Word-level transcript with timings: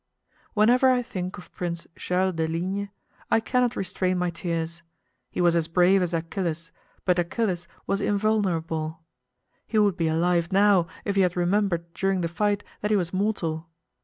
Whenever 0.55 0.89
I 0.89 1.03
think 1.03 1.37
of 1.37 1.51
Prince 1.53 1.85
Charles 1.95 2.33
de 2.33 2.47
Ligne 2.47 2.89
I 3.29 3.39
cannot 3.39 3.75
restrain 3.75 4.17
my 4.17 4.31
tears. 4.31 4.81
He 5.29 5.41
was 5.41 5.55
as 5.55 5.67
brave 5.67 6.01
as 6.01 6.11
Achilles, 6.11 6.71
but 7.05 7.19
Achilles 7.19 7.67
was 7.85 8.01
invulnerable. 8.01 9.01
He 9.67 9.77
would 9.77 9.97
be 9.97 10.07
alive 10.07 10.51
now 10.51 10.87
if 11.05 11.17
he 11.17 11.21
had 11.21 11.37
remembered 11.37 11.93
during 11.93 12.21
the 12.21 12.27
fight 12.27 12.63
that 12.81 12.89
he 12.89 12.97
was 12.97 13.13
mortal. 13.13 13.69